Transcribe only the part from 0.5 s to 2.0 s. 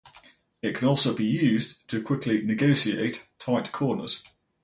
It can also be used